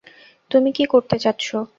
তুমি 0.51 0.69
কী 0.71 0.83
করতে 0.85 1.15
চাচ্ছ? 1.19 1.45